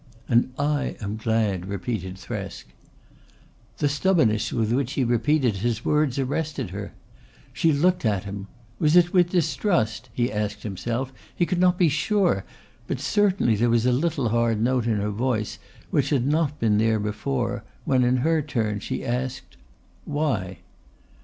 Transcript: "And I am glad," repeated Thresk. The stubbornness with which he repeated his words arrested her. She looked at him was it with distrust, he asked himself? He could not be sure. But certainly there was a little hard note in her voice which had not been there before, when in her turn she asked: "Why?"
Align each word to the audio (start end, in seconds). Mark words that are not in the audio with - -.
"And 0.27 0.51
I 0.57 0.95
am 0.99 1.15
glad," 1.15 1.67
repeated 1.67 2.15
Thresk. 2.17 2.63
The 3.77 3.87
stubbornness 3.87 4.51
with 4.51 4.73
which 4.73 4.93
he 4.93 5.03
repeated 5.03 5.57
his 5.57 5.85
words 5.85 6.17
arrested 6.17 6.71
her. 6.71 6.93
She 7.53 7.71
looked 7.71 8.03
at 8.03 8.23
him 8.23 8.47
was 8.79 8.95
it 8.95 9.13
with 9.13 9.29
distrust, 9.29 10.09
he 10.11 10.31
asked 10.31 10.63
himself? 10.63 11.13
He 11.35 11.45
could 11.45 11.59
not 11.59 11.77
be 11.77 11.87
sure. 11.87 12.45
But 12.87 12.99
certainly 12.99 13.55
there 13.55 13.69
was 13.69 13.85
a 13.85 13.91
little 13.91 14.29
hard 14.29 14.59
note 14.59 14.87
in 14.87 14.95
her 14.97 15.11
voice 15.11 15.59
which 15.91 16.09
had 16.09 16.25
not 16.25 16.57
been 16.59 16.79
there 16.79 16.99
before, 16.99 17.63
when 17.85 18.03
in 18.03 18.17
her 18.25 18.41
turn 18.41 18.79
she 18.79 19.05
asked: 19.05 19.55
"Why?" 20.05 20.61